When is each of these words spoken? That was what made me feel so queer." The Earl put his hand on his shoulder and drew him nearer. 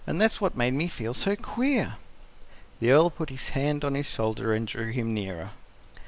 That 0.07 0.17
was 0.17 0.41
what 0.41 0.57
made 0.57 0.73
me 0.73 0.87
feel 0.87 1.13
so 1.13 1.35
queer." 1.35 1.97
The 2.79 2.89
Earl 2.89 3.11
put 3.11 3.29
his 3.29 3.49
hand 3.49 3.85
on 3.85 3.93
his 3.93 4.09
shoulder 4.09 4.51
and 4.51 4.65
drew 4.67 4.89
him 4.89 5.13
nearer. 5.13 5.51